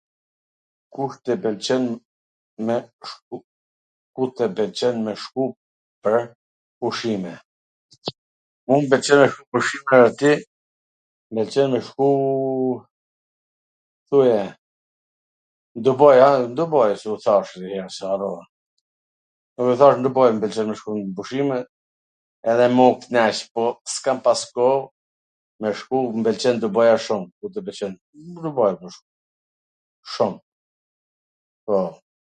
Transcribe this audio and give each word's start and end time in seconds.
Ku 0.93 1.03
tw 1.25 1.31
pwlqen 1.45 1.83
me 2.67 2.75
shku 3.09 3.35
...ku 4.17 4.23
tw 4.37 4.41
pwlqen 4.57 4.95
me 5.07 5.13
shku 5.21 5.43
pwr 6.05 6.21
pushime? 6.79 7.33
Mu 8.67 8.75
m 8.81 8.87
pwlqen 8.93 9.19
pwr 9.49 9.61
pushime 9.61 9.97
or 10.05 10.11
ti, 10.21 10.31
m 11.31 11.35
pwlqen 11.41 11.67
me 11.75 11.79
shku, 11.87 12.07
thuaje, 14.09 14.43
n 15.75 15.79
Dubaj, 15.87 16.19
a 16.27 16.31
n 16.49 16.55
Dubaj 16.59 16.91
se 17.03 17.09
e 17.15 17.19
thash 17.25 17.51
nji 17.61 17.73
her 17.79 17.89
se 17.99 18.03
harrova, 18.09 18.43
domethan 19.55 19.95
n 20.01 20.09
Dubaj 20.09 20.29
m 20.35 20.41
pwlqen 20.43 20.67
me 20.73 20.79
shku 20.81 20.91
n 20.99 21.13
pushime 21.17 21.57
edhe 22.51 22.65
m 22.75 22.85
u 22.85 22.91
knaq, 23.05 23.37
po 23.55 23.65
s 23.87 23.95
kam 24.05 24.19
pas 24.27 24.41
koh 24.57 24.79
me 25.63 25.69
shku, 25.79 25.97
mw 26.17 26.23
pwlqen 26.27 26.57
Dubaja 26.63 26.97
shum, 27.07 27.21
m 27.31 27.51
pwlqen 27.63 27.91
Dubaj 28.43 28.73
me 28.83 28.89
shku... 28.95 29.03
shum, 30.13 30.33
po. 31.65 31.79